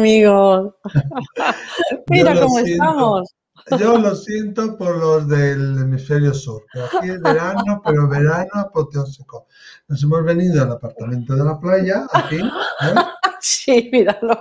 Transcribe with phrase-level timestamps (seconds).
[0.00, 0.74] Amigos.
[2.08, 3.34] Mira cómo estamos.
[3.78, 9.46] Yo lo siento por los del hemisferio sur, aquí es verano, pero verano apoteósico.
[9.88, 12.38] Nos hemos venido al apartamento de la playa, aquí.
[12.38, 12.94] ¿eh?
[13.42, 14.36] Sí, míralo.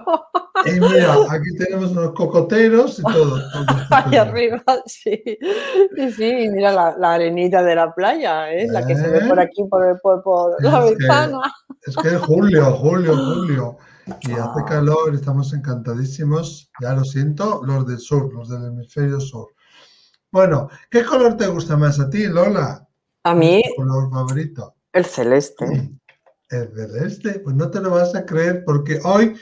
[0.65, 3.41] Y mira, aquí tenemos unos cocoteros y todo.
[3.91, 5.23] Ahí arriba, sí.
[6.17, 8.67] Sí, mira la, arenita de la playa, ¿eh?
[8.69, 9.43] la que se ve por ¿Eh?
[9.43, 11.39] aquí, por, por, la ventana.
[11.81, 13.77] es que es julio, julio, julio.
[14.21, 16.71] Y hace calor, estamos encantadísimos.
[16.81, 19.47] Ya lo siento, los del sur, los del hemisferio sur.
[20.31, 22.87] Bueno, ¿qué color te gusta más a ti, Lola?
[23.23, 23.61] A mí.
[23.75, 24.75] color favorito?
[24.93, 25.65] El celeste.
[26.49, 29.35] El celeste, pues no te lo vas a creer porque hoy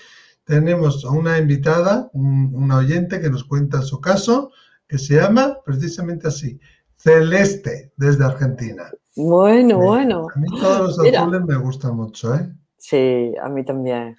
[0.43, 4.51] tenemos a una invitada, un, una oyente que nos cuenta su caso,
[4.89, 6.59] que se llama precisamente así,
[6.97, 8.91] Celeste, desde Argentina.
[9.15, 10.27] Bueno, bueno.
[10.33, 12.53] A mí todos los azules me gustan mucho, ¿eh?
[12.77, 14.15] Sí, a mí también.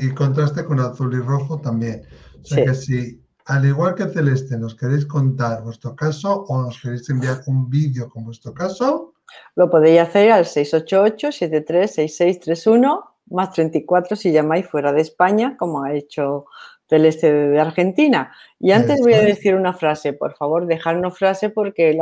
[0.00, 2.02] Y contraste con azul y rojo también.
[2.40, 6.80] O sea que si, al igual que Celeste, nos queréis contar vuestro caso o nos
[6.80, 9.14] queréis enviar un vídeo con vuestro caso,
[9.56, 16.44] lo podéis hacer al 688-736631 más 34 si llamáis fuera de España, como ha hecho
[16.86, 18.30] Celeste de Argentina.
[18.60, 21.98] Y antes voy a decir una frase, por favor, dejarnos frase porque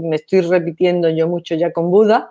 [0.00, 2.30] me estoy repitiendo yo mucho ya con Buda,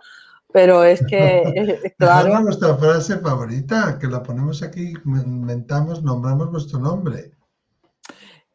[0.51, 2.39] pero es que, claro.
[2.41, 7.31] nuestra frase favorita, que la ponemos aquí, inventamos, nombramos vuestro nombre.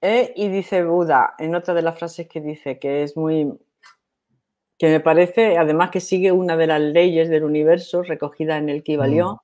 [0.00, 3.58] Eh, y dice Buda, en otra de las frases que dice, que es muy,
[4.78, 8.82] que me parece, además que sigue una de las leyes del universo recogida en el
[8.82, 9.36] Kibalión,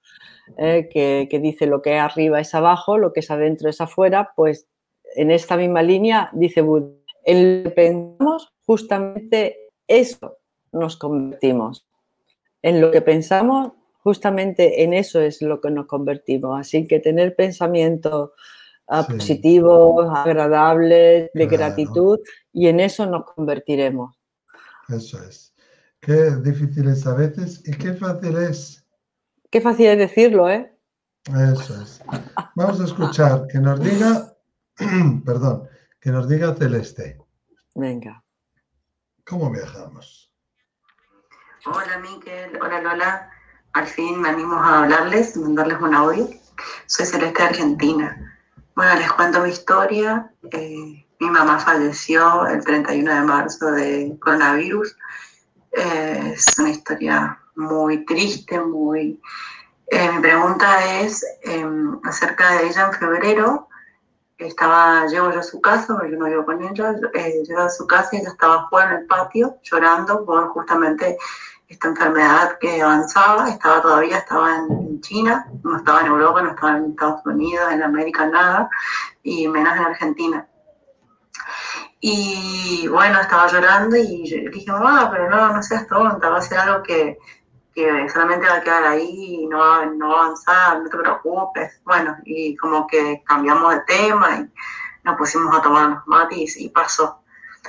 [0.48, 0.52] mm.
[0.58, 3.80] eh, que, que, dice lo que es arriba es abajo, lo que es adentro es
[3.80, 4.68] afuera, pues
[5.16, 6.88] en esta misma línea dice Buda,
[7.24, 10.38] en lo que pensamos justamente eso
[10.72, 11.86] nos convertimos
[12.62, 16.60] en lo que pensamos, justamente en eso es lo que nos convertimos.
[16.60, 18.30] Así que tener pensamientos
[18.88, 22.20] ah, positivos, agradables, de gratitud,
[22.52, 24.16] y en eso nos convertiremos.
[24.88, 25.54] Eso es.
[26.00, 28.84] Qué difícil es a veces y qué fácil es.
[29.50, 30.76] Qué fácil es decirlo, ¿eh?
[31.26, 32.02] Eso es.
[32.56, 34.34] Vamos a escuchar que nos diga,
[35.24, 35.68] perdón,
[36.00, 37.18] que nos diga Celeste.
[37.74, 38.24] Venga.
[39.24, 40.31] ¿Cómo viajamos?
[41.64, 43.30] Hola Miquel, hola Lola.
[43.74, 46.28] Al fin me animo a hablarles, mandarles un audio.
[46.86, 48.36] Soy Celeste de Argentina.
[48.74, 50.28] Bueno, les cuento mi historia.
[50.50, 54.96] Eh, mi mamá falleció el 31 de marzo de coronavirus.
[55.70, 59.22] Eh, es una historia muy triste, muy...
[59.86, 63.68] Eh, mi pregunta es em, acerca de ella en febrero.
[64.36, 68.08] Estaba, llego yo a su casa, yo no vivo con ella, llego a su casa
[68.12, 71.16] y ella estaba fuera en el patio llorando por justamente
[71.72, 76.76] esta enfermedad que avanzaba, estaba todavía, estaba en, China, no estaba en Europa, no estaba
[76.76, 78.68] en Estados Unidos, en América, nada,
[79.22, 80.46] y menos en Argentina.
[82.00, 86.58] Y bueno, estaba llorando y dije, mamá, pero no, no seas tonta, va a ser
[86.58, 87.18] algo que,
[87.74, 90.98] que solamente va a quedar ahí y no va, no va a avanzar, no te
[90.98, 91.80] preocupes.
[91.84, 94.52] Bueno, y como que cambiamos de tema y
[95.04, 97.21] nos pusimos a tomar unos mates y pasó.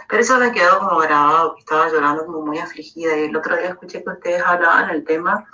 [0.10, 3.16] Pero eso me quedó como grabado, que estaba llorando como muy afligida.
[3.18, 5.46] Y el otro día escuché que ustedes hablaban el tema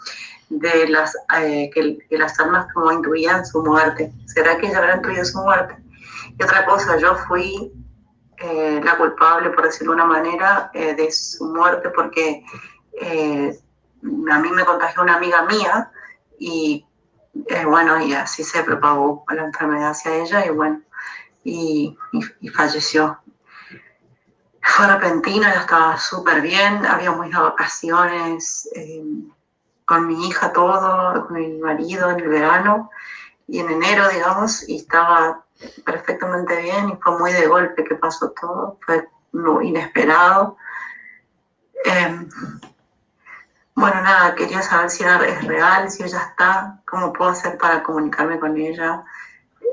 [0.49, 4.11] de las eh, que, las almas como intuían su muerte.
[4.25, 5.77] ¿Será que ella habrá intuido su muerte?
[6.37, 7.71] Y otra cosa, yo fui
[8.37, 12.43] eh, la culpable, por decirlo de una manera, eh, de su muerte porque
[13.01, 15.89] a mí me contagió una amiga mía
[16.37, 16.85] y
[17.65, 20.81] bueno, y así se propagó la enfermedad hacia ella y bueno,
[21.45, 21.97] y
[22.53, 23.19] falleció
[24.69, 29.03] fue repentino, ya estaba súper bien, habíamos ido a vacaciones eh,
[29.85, 32.89] con mi hija todo, con mi marido en el verano
[33.47, 35.43] y en enero, digamos, y estaba
[35.83, 39.07] perfectamente bien y fue muy de golpe que pasó todo, fue
[39.63, 40.57] inesperado.
[41.85, 42.29] Em,
[43.75, 48.39] bueno, nada, quería saber si es real, si ella está, cómo puedo hacer para comunicarme
[48.39, 49.03] con ella.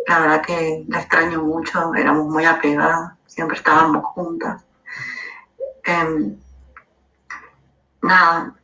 [0.07, 4.66] La verdad que la extraño mucho, éramos muy apegadas, siempre estábamos juntas.
[5.87, 6.37] Em,
[8.03, 8.55] nada,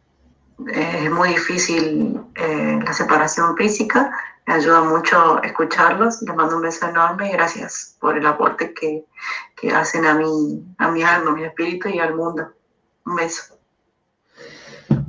[0.73, 4.11] es muy difícil eh, la separación física,
[4.47, 9.05] me ayuda mucho escucharlos, les mando un beso enorme y gracias por el aporte que,
[9.73, 12.49] hacen a mi, a mi alma, a mi espíritu y al mundo.
[13.07, 13.57] Un beso.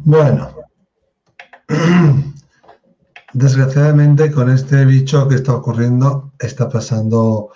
[0.05, 0.53] Bueno,
[3.33, 7.49] desgraciadamente con este bicho que está ocurriendo está pasando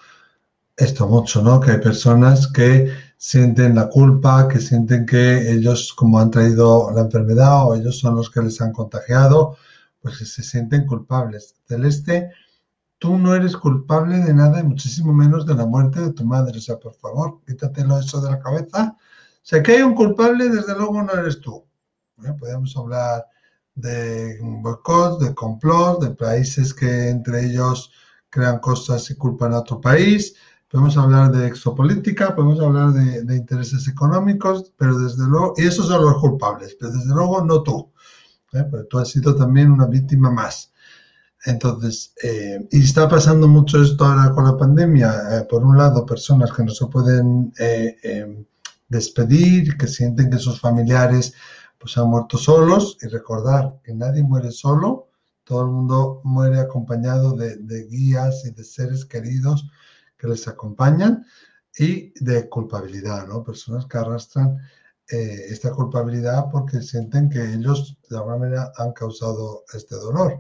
[0.76, 1.60] esto mucho, ¿no?
[1.60, 7.02] Que hay personas que sienten la culpa, que sienten que ellos como han traído la
[7.02, 9.58] enfermedad o ellos son los que les han contagiado,
[10.02, 11.56] pues se sienten culpables.
[11.68, 12.32] Celeste
[13.00, 16.58] tú no eres culpable de nada muchísimo menos de la muerte de tu madre.
[16.58, 18.96] O sea, por favor, quítatelo eso de la cabeza.
[18.98, 21.64] O sea, que hay un culpable, desde luego no eres tú.
[22.40, 23.26] Podemos hablar
[23.76, 27.92] de boicots, de complot, de países que entre ellos
[28.30, 30.36] crean cosas y culpan a otro país.
[30.70, 36.04] Podemos hablar de exopolítica, podemos hablar de, intereses económicos, pero desde luego, y esos son
[36.04, 37.94] los culpables, pero desde luego no tú,
[38.52, 38.66] ¿eh?
[38.70, 40.74] porque tú has sido también una víctima más.
[41.46, 45.14] Entonces, eh, y está pasando mucho esto ahora con la pandemia.
[45.32, 48.46] Eh, por un lado, personas que no se pueden eh,
[48.90, 51.34] despedir, que sienten que sus familiares
[51.78, 52.98] pues, han muerto solos.
[53.02, 55.08] Y recordar que nadie muere solo,
[55.46, 59.70] todo el mundo muere acompañado de, guías y de seres queridos
[60.18, 61.26] que les acompañan
[61.78, 63.44] y de culpabilidad, ¿no?
[63.44, 64.58] Personas que arrastran
[65.10, 70.40] esta culpabilidad porque sienten que ellos de alguna manera han causado este dolor.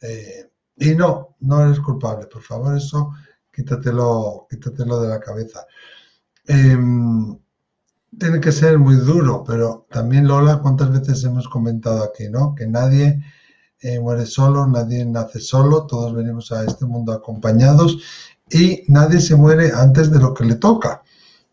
[0.00, 3.12] Eh, y no, no eres culpable, por favor, eso
[3.50, 5.66] quítatelo, quítatelo de la cabeza.
[6.46, 7.38] Em,
[8.18, 12.54] tiene que ser muy duro, pero también Lola, ¿cuántas veces hemos comentado aquí, no?
[12.54, 13.22] Que nadie
[13.80, 17.98] eh, muere solo, nadie nace solo, todos venimos a este mundo acompañados
[18.52, 21.02] y nadie se muere antes de lo que le toca.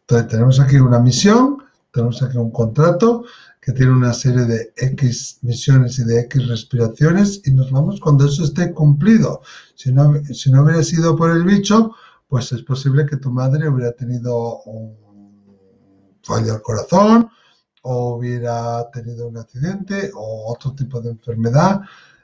[0.02, 3.24] Entonces tenemos aquí una misión, tenemos aquí un contrato
[3.62, 8.26] que tiene una serie de X misiones y de X respiraciones y nos vamos cuando
[8.26, 9.42] eso esté cumplido.
[9.76, 11.94] Si no, si no hubiera sido por el bicho,
[12.28, 14.96] pues es posible que tu madre hubiera tenido un
[16.24, 17.30] fallo al corazón
[17.82, 21.82] o hubiera tenido un accidente o otro tipo de enfermedad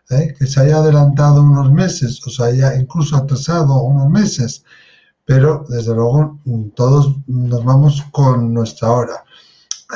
[0.10, 0.34] ¿eh?
[0.38, 4.63] que se haya adelantado unos meses o se haya incluso atrasado unos meses.
[5.25, 6.40] Pero desde luego
[6.75, 9.24] todos nos vamos con nuestra hora.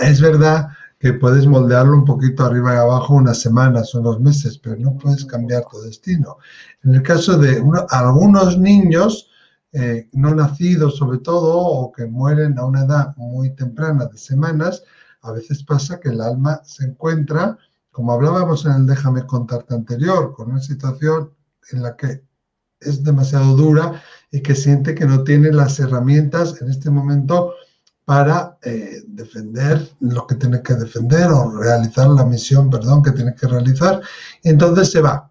[0.02, 0.70] Es verdad
[1.00, 4.98] que puedes moldearlo un poquito arriba y abajo unas semanas o unos meses, pero no
[4.98, 6.38] puedes cambiar tu destino.
[6.84, 9.30] En el caso de algunos niños
[9.72, 14.84] eh, no nacidos sobre todo o que mueren a una edad muy temprana de semanas,
[15.22, 17.58] a veces pasa que el alma se encuentra,
[17.92, 21.34] como hablábamos en el déjame contarte anterior, con una situación
[21.72, 22.24] en la que
[22.80, 24.02] es demasiado dura
[24.32, 27.54] y que siente que no tiene las herramientas en este momento
[28.06, 33.36] para eh, defender lo que tiene que defender o realizar la misión, perdón, que tiene
[33.36, 34.02] que realizar.
[34.44, 35.30] Entonces se va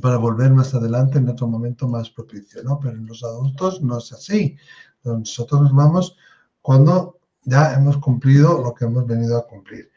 [0.00, 2.78] para volver más adelante en otro momento más propicio, ¿no?
[2.78, 4.56] Pero en los adultos no es así.
[5.02, 6.16] Nosotros nos vamos
[6.62, 9.90] cuando ya hemos cumplido lo que hemos venido a cumplir.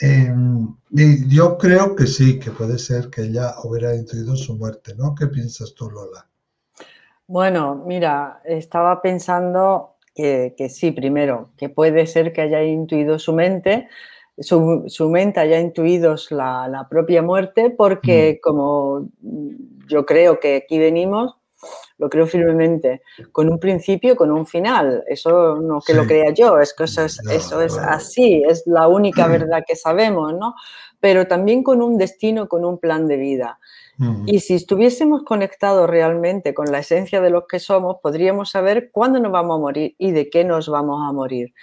[0.00, 4.94] Em, y yo creo que sí, que puede ser que ella hubiera intuido su muerte,
[4.96, 5.14] ¿no?
[5.14, 6.26] ¿Qué piensas tú, Lola?
[7.26, 13.88] Bueno, mira, estaba pensando que, sí, primero, que puede ser que haya intuido su mente,
[14.38, 18.40] su, mente haya intuido la, propia muerte, porque mm.
[18.42, 19.08] como
[19.88, 21.36] yo creo que aquí venimos,
[21.98, 23.02] lo creo firmemente,
[23.32, 25.04] con un principio, con un final.
[25.08, 28.88] Eso no que lo crea yo, es que eso es, eso es así, es la
[28.88, 30.54] única verdad que sabemos, ¿no?
[31.00, 33.58] Pero también con un destino, con un plan de vida.
[34.26, 39.20] Y si estuviésemos conectados realmente con la esencia de lo que somos, podríamos saber cuándo
[39.20, 41.54] nos vamos a morir y de qué nos vamos a morir.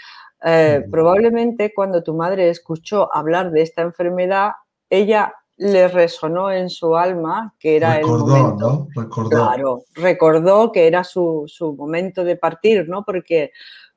[0.43, 4.53] Eh, probablemente cuando tu madre escuchó hablar de esta enfermedad,
[4.89, 8.87] ella le resonó en su alma que era el momento.
[8.95, 9.01] ¿no?
[9.01, 9.29] Recordó.
[9.29, 13.03] Claro, recordó que era su, su momento de partir, ¿no?
[13.03, 13.51] Porque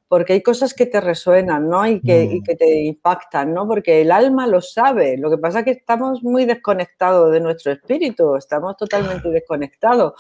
[0.09, 1.85] porque hay cosas que te resuenan, ¿no?
[1.87, 2.45] Y que, y mm.
[2.45, 3.67] que, te impactan, ¿no?
[3.67, 5.17] Porque el alma lo sabe.
[5.19, 10.13] Lo que pasa es que estamos muy desconectados de nuestro espíritu, estamos totalmente desconectados.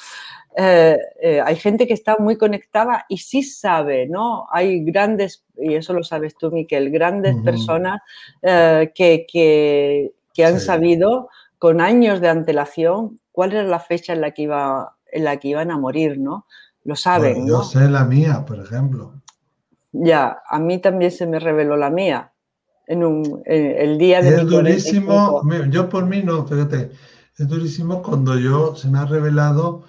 [0.56, 4.46] Eh, eh, hay gente que está muy conectada y sí sabe, ¿no?
[4.50, 8.00] Hay grandes, y eso lo sabes tú, Miquel, grandes personas
[8.42, 11.28] eh, que, que, que, han sabido
[11.58, 15.48] con años de antelación cuál era la fecha en la que, iba, en la que
[15.48, 16.46] iban a morir, ¿no?
[16.84, 19.20] Lo saben, Yo sé la mía, por ejemplo.
[19.92, 22.32] Ya, a mí también se me reveló la mía
[22.86, 24.36] en un, el día de...
[24.36, 26.90] Es durísimo, yo por mí no, fíjate,
[27.36, 29.84] es durísimo cuando yo se me ha revelado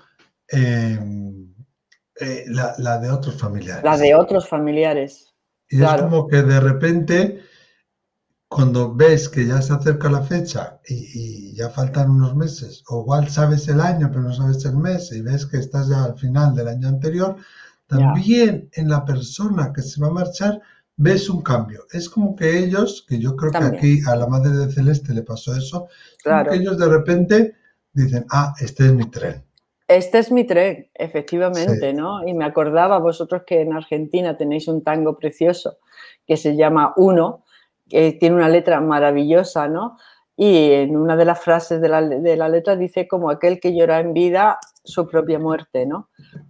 [0.47, 1.53] em,
[2.19, 3.83] eh, la, de otros familiares.
[3.83, 5.33] La de otros familiares.
[5.69, 7.41] Y es como que de repente,
[8.49, 13.01] cuando ves que ya se acerca la fecha y, y, ya faltan unos meses, o
[13.01, 16.17] igual sabes el año pero no sabes el mes y ves que estás ya al
[16.17, 17.35] final del año anterior,
[17.87, 20.61] también en la persona que se va a marchar
[20.97, 21.85] ves un cambio.
[21.91, 25.23] Es como que ellos, que yo creo que aquí a la madre de Celeste le
[25.23, 25.87] pasó eso,
[26.23, 27.55] que ellos de repente
[27.93, 29.43] dicen, ah, este es mi tren.
[29.87, 32.27] Este es mi tren, efectivamente, ¿no?
[32.27, 35.77] Y me acordaba vosotros que en Argentina tenéis un tango precioso
[36.25, 37.45] que se llama Uno,
[37.89, 39.97] que tiene una letra maravillosa, ¿no?
[40.39, 43.75] y en una de las frases de la, de la, letra dice como aquel que
[43.75, 46.09] llora en vida su propia muerte, ¿no?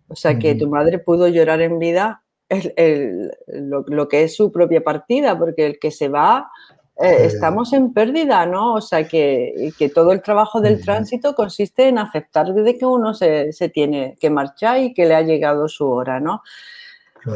[0.10, 4.51] O sea que tu madre pudo llorar en vida el, lo, lo, que es su
[4.51, 6.51] propia partida, porque el que se va,
[6.98, 8.74] eh, estamos en pérdida, ¿no?
[8.74, 13.13] O sea que, que, todo el trabajo del tránsito consiste en aceptar desde que uno
[13.13, 16.41] se, se tiene que marchar y que le ha llegado su hora, ¿no?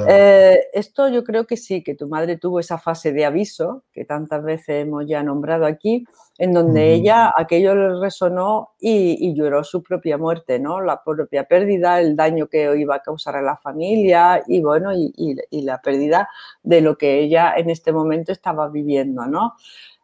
[0.07, 4.05] Eh, esto yo creo que sí, que tu madre tuvo esa fase de aviso, que
[4.05, 6.05] tantas veces hemos ya nombrado aquí,
[6.37, 10.81] en donde ella aquello le resonó y, lloró su propia muerte, ¿no?
[10.81, 15.35] La propia pérdida, el daño que iba a causar a la familia y bueno, y,
[15.61, 16.29] la pérdida
[16.63, 19.53] de lo que ella en este momento estaba viviendo, ¿no?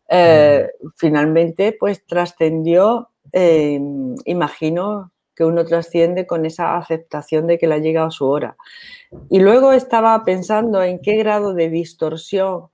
[0.10, 3.80] Eh, finalmente, pues trascendió, eh,
[4.26, 8.58] imagino, que uno trasciende con esa aceptación de que le ha llegado su hora.
[9.30, 12.70] Y luego estaba pensando en qué grado de distorsión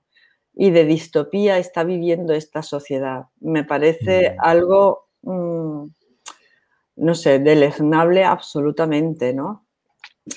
[0.54, 3.26] y de distopía está viviendo esta sociedad.
[3.40, 4.34] Me parece mm.
[4.38, 5.84] algo, mm,
[6.96, 9.66] no sé, deleznable absolutamente, ¿no?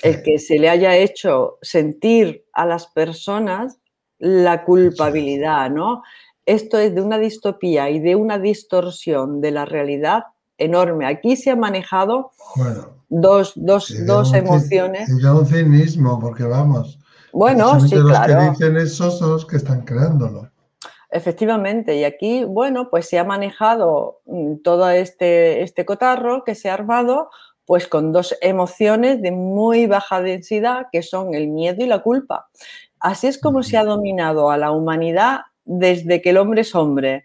[0.02, 3.80] El que se le haya hecho sentir a las personas
[4.18, 6.02] la culpabilidad, ¿no?
[6.44, 10.24] Esto es de una distopía y de una distorsión de la realidad
[10.58, 11.06] enorme.
[11.06, 12.32] Aquí se ha manejado
[13.08, 15.08] dos, dos, dos emociones.
[15.08, 16.98] Y un cinismo, porque vamos.
[17.32, 18.34] Bueno, sí, los claro.
[18.34, 20.50] que dicen eso son los que están creándolo.
[21.10, 26.68] Efectivamente, y aquí, bueno, pues se ha manejado mm, todo este, este cotarro que se
[26.68, 27.30] ha armado,
[27.64, 32.48] pues con dos emociones de muy baja densidad, que son el miedo y la culpa.
[33.00, 37.24] Así es como se ha dominado a la humanidad desde que el hombre es hombre.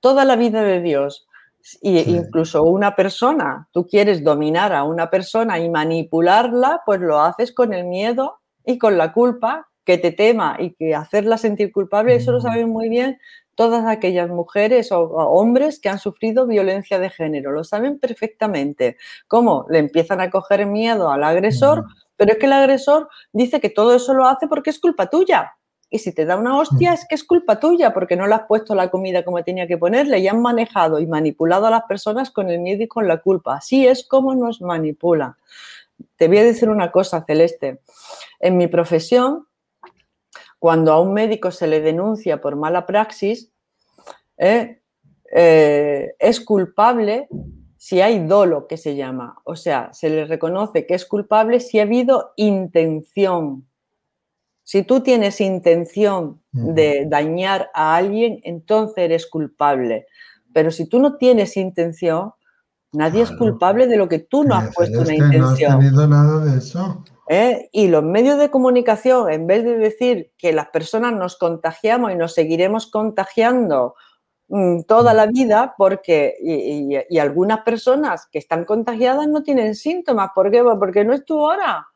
[0.00, 1.26] Toda la vida de Dios,
[1.80, 7.52] y incluso una persona, tú quieres dominar a una persona y manipularla, pues lo haces
[7.52, 12.14] con el miedo y con la culpa, que te tema y que hacerla sentir culpable,
[12.14, 12.42] eso lo mm.
[12.42, 13.18] saben muy bien
[13.54, 18.96] todas aquellas mujeres o, hombres que han sufrido violencia de género, lo saben perfectamente.
[19.28, 19.66] ¿Cómo?
[19.68, 21.88] Le empiezan a coger miedo al agresor, mm.
[22.16, 25.54] pero es que el agresor dice que todo eso lo hace porque es culpa tuya.
[25.94, 28.48] Y si te da una hostia es que es culpa tuya porque no le has
[28.48, 32.32] puesto la comida como tenía que ponerle y han manejado y manipulado a las personas
[32.32, 33.58] con el miedo y con la culpa.
[33.58, 35.36] Así es como nos manipulan.
[36.16, 37.78] Te voy a decir una cosa, Celeste.
[38.40, 39.46] En mi profesión,
[40.58, 43.52] cuando a un médico se le denuncia por mala praxis,
[44.36, 44.80] eh,
[45.32, 47.28] eh, es culpable
[47.76, 49.40] si hay dolo, que se llama.
[49.44, 53.68] O sea, se le reconoce que es culpable si ha habido intención
[54.64, 60.06] si tú tienes intención de dañar a alguien, entonces eres culpable.
[60.54, 62.32] Pero si tú no tienes intención,
[62.92, 65.72] nadie es culpable de lo que tú no has puesto una intención.
[65.72, 67.04] No has tenido nada de eso.
[67.28, 67.68] ¿Eh?
[67.72, 72.16] Y los medios de comunicación, en vez de decir que las personas nos contagiamos y
[72.16, 73.96] nos seguiremos contagiando
[74.48, 80.30] mm, toda la vida, porque y, algunas personas que están contagiadas no tienen síntomas.
[80.34, 80.62] ¿Por qué?
[80.62, 81.86] Porque no es tu hora.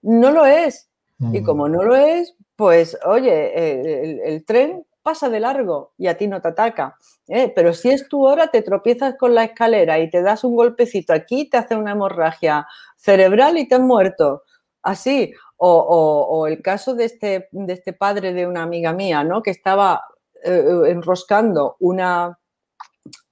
[0.00, 0.88] No lo es.
[1.18, 6.26] Y como no lo es, pues oye, el, tren pasa de largo y a ti
[6.26, 6.96] no te ataca.
[7.28, 7.52] ¿eh?
[7.54, 11.12] Pero si es tu hora, te tropiezas con la escalera y te das un golpecito
[11.12, 12.66] aquí, te hace una hemorragia
[12.96, 14.42] cerebral y te has muerto.
[14.82, 15.32] Así.
[15.56, 19.42] O, el caso de este, de este padre de una amiga mía, ¿no?
[19.42, 20.04] Que estaba
[20.42, 22.38] eh, enroscando una,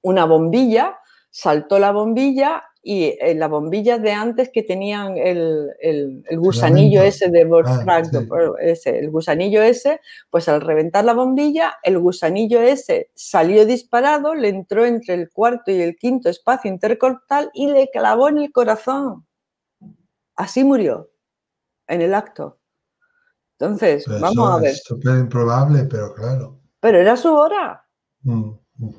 [0.00, 0.98] una bombilla,
[1.30, 7.30] saltó la bombilla y eh, las bombillas de antes que tenían el, el, gusanillo ese
[7.30, 8.02] de ah,
[8.60, 14.48] ese, el gusanillo ese, pues al reventar la bombilla, el gusanillo ese salió disparado, le
[14.48, 19.26] entró entre el cuarto y el quinto espacio intercortal y le clavó en el corazón.
[20.34, 21.12] Así murió,
[21.86, 22.58] en el acto.
[23.60, 24.72] Entonces, vamos a ver.
[24.72, 26.58] Es súper improbable, pero claro.
[26.80, 27.86] Pero era su hora.
[28.22, 28.50] Mm,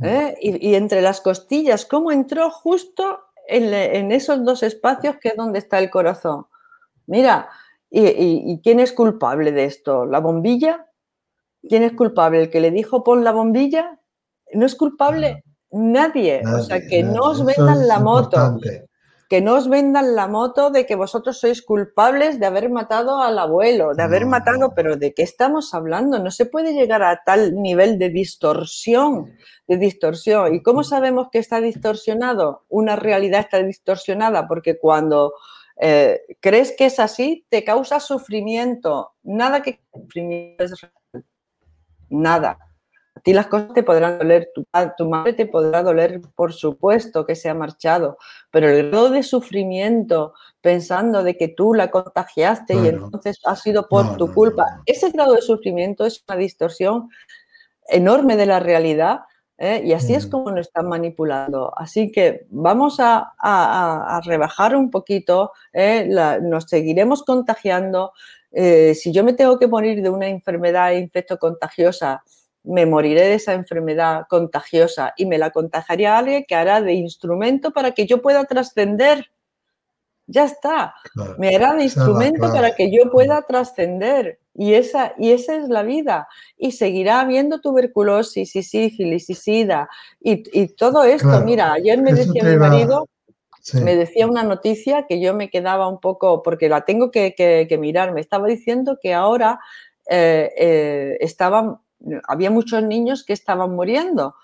[0.01, 0.37] ¿Eh?
[0.39, 5.59] y, y, entre las costillas, ¿cómo entró justo en, esos dos espacios que es donde
[5.59, 6.47] está el corazón.
[7.05, 7.49] Mira,
[7.89, 10.05] ¿y, quién es culpable de esto?
[10.05, 10.87] ¿La bombilla?
[11.61, 12.41] ¿Quién es culpable?
[12.41, 13.99] ¿El que le dijo pon la bombilla?
[14.53, 16.41] No es culpable nadie.
[16.45, 18.59] o sea, que no os vendan la moto
[19.29, 23.39] que no os vendan la moto de que vosotros sois culpables de haber matado al
[23.39, 26.19] abuelo, de haber matado, pero ¿de qué estamos hablando?
[26.19, 29.35] No se puede llegar a tal nivel de distorsión,
[29.67, 30.53] de distorsión.
[30.53, 32.65] ¿Y cómo sabemos que está distorsionado?
[32.69, 35.33] Una realidad está distorsionada porque cuando
[35.79, 39.13] eh, crees que es así, te causa sufrimiento.
[39.23, 41.25] Nada que sufrimiento es real.
[42.09, 42.59] Nada.
[43.15, 44.65] A ti las cosas te podrán doler, tu,
[44.97, 48.17] tu madre te podrá doler, por supuesto que se ha marchado,
[48.51, 53.87] pero el grado de sufrimiento pensando de que tú la contagiaste y entonces ha sido
[53.87, 57.09] por tu culpa, ese grado de sufrimiento es una distorsión
[57.87, 59.21] enorme de la realidad
[59.57, 59.81] ¿eh?
[59.85, 61.71] Y así es como nos están manipulando.
[61.75, 66.07] Así que vamos a, rebajar un poquito, ¿eh?
[66.41, 68.13] nos seguiremos contagiando.
[68.51, 72.23] Eh, si yo me tengo que morir de una enfermedad infectocontagiosa,
[72.63, 76.93] me moriré de esa enfermedad contagiosa y me la contagiaría a alguien que hará de
[76.93, 79.29] instrumento para que yo pueda trascender.
[80.25, 80.95] Ya está.
[81.37, 84.39] me hará de instrumento para que yo pueda trascender.
[84.55, 86.27] Y esa, y esa es la vida.
[86.57, 89.89] Y seguirá habiendo tuberculosis y sífilis y sida
[90.21, 91.41] y, todo esto.
[91.41, 93.09] Mira, ayer me decía mi marido,
[93.73, 98.13] me decía una noticia que yo me quedaba un poco, porque la tengo que, mirar,
[98.13, 99.59] me estaba diciendo que ahora
[100.09, 101.79] eh, eh, estaban,
[102.27, 104.35] había muchos niños que estaban muriendo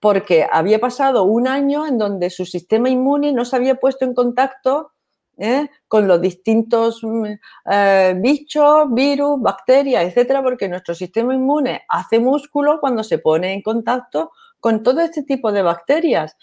[0.00, 4.12] porque había pasado un año en donde su sistema inmune no se había puesto en
[4.12, 4.92] contacto
[5.38, 5.68] ¿eh?
[5.88, 7.24] con los distintos mm,
[7.70, 13.62] eh, bichos, virus, bacterias, etcétera, porque nuestro sistema inmune hace músculo cuando se pone en
[13.62, 16.36] contacto con todo este tipo de bacterias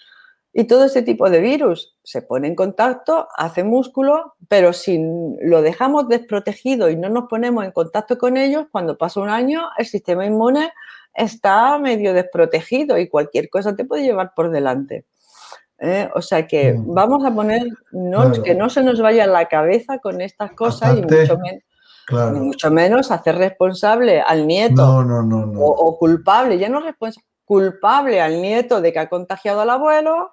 [0.53, 1.95] y todo este tipo de virus.
[2.03, 4.99] Se pone en contacto, hace músculo, pero si
[5.41, 9.69] lo dejamos desprotegido y no nos ponemos en contacto con ellos, cuando pasa un año,
[9.77, 10.71] el sistema inmune
[11.13, 15.05] está medio desprotegido y cualquier cosa te puede llevar por delante.
[15.79, 16.09] ¿eh?
[16.15, 16.93] O sea que mm.
[16.93, 17.63] vamos a poner,
[18.43, 24.21] que no se nos vaya la cabeza con estas cosas y mucho, menos, hacer responsable
[24.21, 24.83] al nieto
[25.57, 30.31] o, culpable, ya no responsable, culpable al nieto de que ha contagiado al abuelo.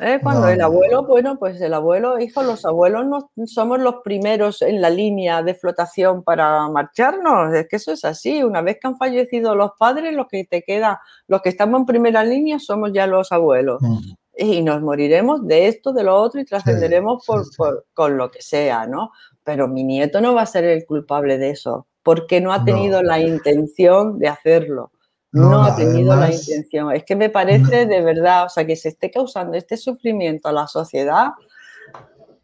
[0.00, 0.20] ¿Eh?
[0.22, 4.80] Cuando el abuelo, bueno, pues el abuelo, hijo, los abuelos no somos los primeros en
[4.80, 7.54] la línea de flotación para marcharnos.
[7.54, 8.42] Es que eso es así.
[8.42, 11.86] Una vez que han fallecido los padres, los que te queda, los que estamos en
[11.86, 13.80] primera línea somos ya los abuelos.
[13.80, 17.44] Mm y nos moriremos de esto, de lo otro y trascenderemos por,
[17.92, 19.10] con lo que sea, ¿no?
[19.42, 23.02] Pero mi nieto no va a ser el culpable de eso, porque no ha tenido
[23.02, 24.92] la intención de hacerlo.
[25.32, 26.92] No, ha tenido la intención.
[26.92, 30.52] Es que me parece de verdad, o sea, que se esté causando este sufrimiento a
[30.52, 31.32] la sociedad,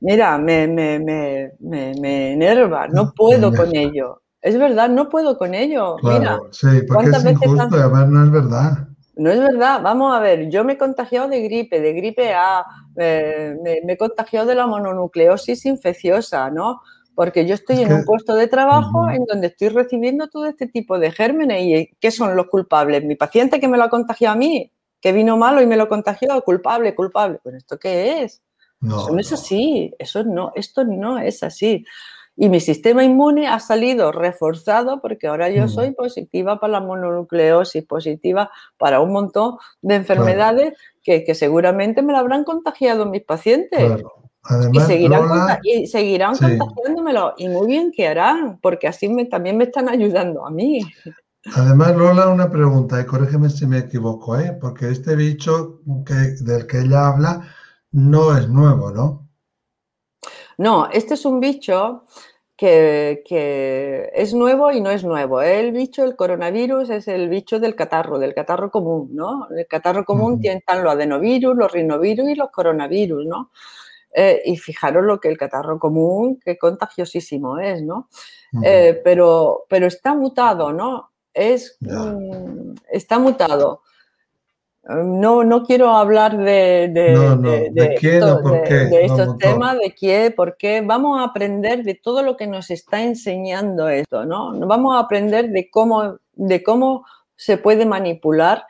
[0.00, 4.20] mira, me, me, me, me enerva, no puedo con ello.
[4.44, 5.96] Es verdad, no puedo con ello.
[6.02, 8.88] mira, sí, porque es injusto, además no es verdad.
[9.16, 12.66] No es verdad, vamos a ver, yo me he contagiado de gripe, de gripe A,
[12.94, 16.82] me, he contagiado de la mononucleosis infecciosa, ¿no?
[17.14, 20.98] Porque yo estoy en un puesto de trabajo en donde estoy recibiendo todo este tipo
[20.98, 23.04] de gérmenes y ¿qué son los culpables?
[23.04, 25.88] Mi paciente que me lo ha contagiado a mí, que vino malo y me lo
[25.88, 27.38] contagió, culpable, culpable.
[27.44, 28.42] ¿Pero esto qué es?
[28.80, 31.84] No, eso no es así, eso no, esto no es así.
[32.36, 37.84] Y mi sistema inmune ha salido reforzado porque ahora yo soy positiva para la mononucleosis,
[37.84, 44.02] positiva para un montón de enfermedades que, seguramente me la habrán contagiado mis pacientes.
[44.72, 47.34] Y seguirán, y seguirán contagiándomelo.
[47.38, 50.80] Y muy bien que harán, porque así me, también me están ayudando a mí.
[51.54, 54.56] Además, Lola, una pregunta, y corrígeme si me equivoco, ¿eh?
[54.58, 57.42] porque este bicho que, del que ella habla
[57.92, 59.28] no es nuevo, ¿no?
[60.56, 62.04] No, este es un bicho
[62.56, 65.42] que, es nuevo y no es nuevo.
[65.42, 69.48] El bicho, el coronavirus, es el bicho del catarro, del catarro común, ¿no?
[69.54, 73.50] El catarro común tiene los adenovirus, los rinovirus y los coronavirus, ¿no?
[74.16, 78.08] Eh, y fijaros lo que el catarro común, qué contagiosísimo es, ¿no?
[78.62, 81.10] Eh, pero, pero está mutado, ¿no?
[81.32, 81.76] Es,
[82.88, 83.82] está mutado.
[84.84, 87.90] No, no quiero hablar de, de,
[89.02, 90.80] estos temas, de qué, por qué.
[90.80, 94.52] Vamos a aprender de todo lo que nos está enseñando esto, ¿no?
[94.60, 98.64] Vamos a aprender de cómo, de cómo se puede manipular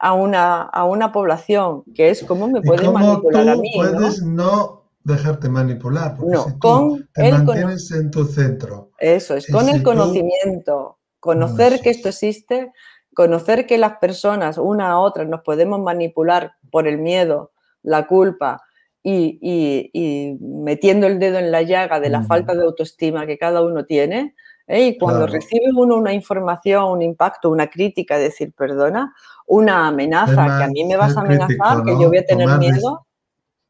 [0.00, 3.70] a una, a una población, que es cómo me puede manipular a mí.
[3.76, 8.90] puedes no, dejarte manipular, porque no, con te mantienes en tu centro.
[8.98, 12.72] Eso es, con el conocimiento, conocer que esto existe
[13.14, 18.62] conocer que las personas, una a otra, nos podemos manipular por el miedo, la culpa
[19.02, 23.84] y, metiendo el dedo en la llaga de la falta de autoestima que cada uno
[23.84, 24.34] tiene.
[24.66, 24.86] ¿eh?
[24.86, 29.14] Y cuando recibe uno una información, un impacto, una crítica, decir, perdona,
[29.46, 33.06] una amenaza, que a mí me vas a amenazar, que yo voy a tener miedo.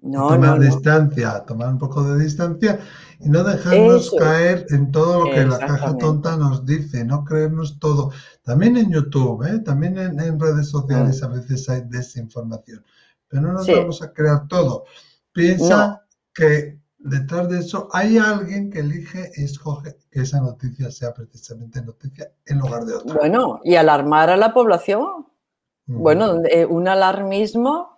[0.02, 2.80] No, tomar distancia, tomar un poco de distancia
[3.18, 7.78] y no dejarnos caer en todo lo que la caja tonta nos dice, no creernos
[7.78, 8.10] todo.
[8.42, 9.58] También en YouTube, ¿eh?
[9.58, 11.24] también en, redes sociales mm.
[11.24, 12.82] a veces hay desinformación,
[13.28, 14.84] pero no nos vamos a crear todo.
[15.32, 21.12] Piensa que detrás de eso hay alguien que elige y escoge que esa noticia sea
[21.12, 23.14] precisamente noticia en lugar de otra.
[23.14, 25.26] Bueno, y alarmar a la población.
[25.86, 27.89] Bueno, un alarmismo.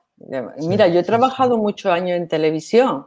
[0.59, 3.07] Mira, yo he trabajado muchos años en televisión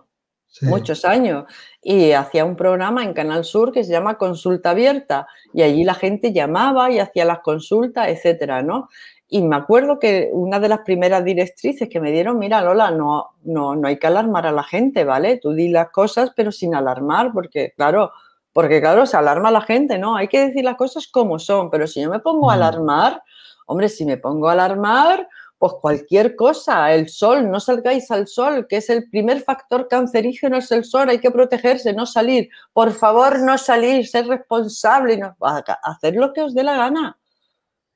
[0.61, 1.45] muchos años,
[1.81, 5.93] y hacía un programa en Canal Sur que se llama Consulta Abierta, y allí la
[5.93, 8.89] gente llamaba y hacía las consultas, etcétera, ¿no?
[9.27, 13.31] Y me acuerdo que una de las primeras directrices que me dieron, mira, Lola, no,
[13.43, 15.37] no, no hay que alarmar a la gente, ¿vale?
[15.37, 18.11] Tú di las cosas, pero sin alarmar, porque claro,
[18.53, 20.15] porque claro, se alarma a la gente, ¿no?
[20.15, 23.23] Hay que decir las cosas como son, pero si yo me pongo a alarmar,
[23.65, 28.67] hombre, si me pongo a alarmar, pues cualquier cosa, el sol, no salgáis al sol,
[28.67, 32.49] que es el primer factor cancerígeno, es el sol, hay que protegerse, no salir.
[32.73, 35.35] Por favor, no salir, ser responsable, no,
[35.83, 37.17] hacer lo que os dé la gana.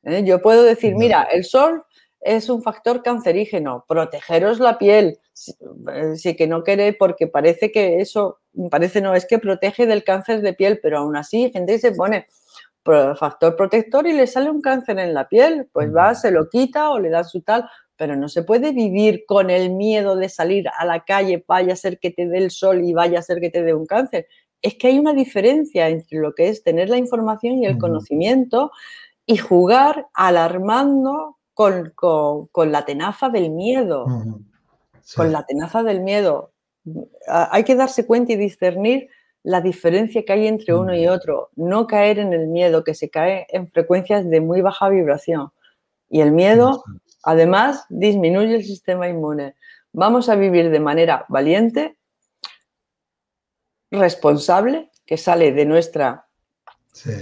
[0.04, 0.24] ¿eh?
[0.24, 1.84] Yo puedo decir, mira, el sol
[2.22, 5.54] es un factor cancerígeno, protegeros la piel, si,
[6.30, 10.42] eh, que no quiere, porque parece que eso, parece no, es que protege del cáncer
[10.42, 12.28] de piel, pero aún así gente se pone
[13.18, 16.92] factor protector y le sale un cáncer en la piel, pues va, se lo quita
[16.92, 20.66] o le da su tal, pero no se puede vivir con el miedo de salir
[20.78, 23.40] a la calle, vaya a ser que te dé el sol y vaya a ser
[23.40, 24.28] que te dé un cáncer.
[24.62, 28.72] Es que hay una diferencia entre lo que es tener la información y el conocimiento
[29.26, 34.06] y jugar alarmando con, la tenaza del miedo.
[35.16, 36.54] Con la tenaza del miedo.
[37.28, 39.10] Hay que darse cuenta y discernir
[39.44, 41.50] la diferencia que hay entre uno y otro.
[41.56, 45.52] No caer en el miedo, que se cae en frecuencias de muy baja vibración.
[46.10, 46.84] Y el miedo,
[47.24, 49.56] además, disminuye el sistema inmune.
[49.92, 51.98] Vamos a vivir de manera valiente,
[53.92, 56.28] responsable, que sale de nuestra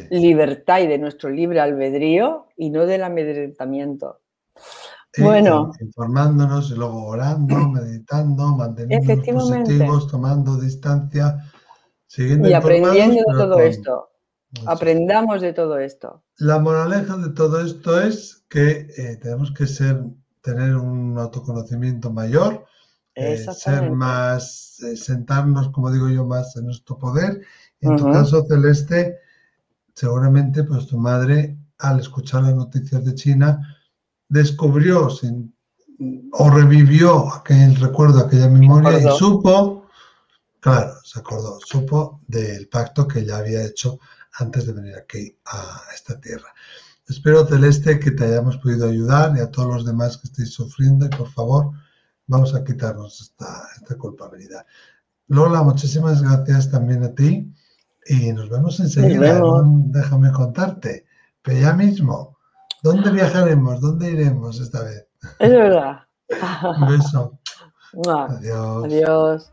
[0.09, 4.21] libertad y de nuestro libre albedrío y no del amedrentamiento.
[5.19, 5.71] bueno.
[5.79, 11.37] Informándonos y luego orando, meditando, manteniendo positivos, tomando distancia,
[12.07, 14.09] siguiendo Y aprendiendo de todo esto.
[14.65, 16.23] Aprendamos de todo esto.
[16.37, 20.03] La moraleja de todo esto es que eh, tenemos que ser,
[20.41, 22.65] tener un autoconocimiento mayor,
[23.13, 27.41] eh, ser más, eh, sentarnos, como digo yo, más en nuestro poder.
[27.81, 29.19] En tu caso, Celeste,
[29.93, 33.77] seguramente pues tu madre al escuchar las noticias de China
[34.29, 35.09] descubrió
[36.31, 39.86] o revivió aquel recuerdo, aquella memoria y supo,
[40.67, 43.99] claro, se acordó, supo del pacto que ya había hecho
[44.33, 46.53] antes de venir aquí a esta tierra.
[47.07, 51.05] Espero, Celeste, que te hayamos podido ayudar y a todos los demás que estéis sufriendo
[51.05, 51.71] y por favor,
[52.25, 54.65] vamos a quitarnos esta, esta culpabilidad.
[55.29, 57.49] Lola, muchísimas gracias también a ti
[58.05, 59.41] y nos vemos enseguida.
[59.63, 61.05] Déjame contarte.
[61.43, 62.37] Pero ya mismo,
[62.83, 63.79] ¿dónde viajaremos?
[63.79, 65.07] ¿Dónde iremos esta vez?
[65.39, 65.99] Es verdad.
[66.77, 67.39] Un beso.
[68.05, 68.83] Adiós.
[68.83, 69.51] Adiós.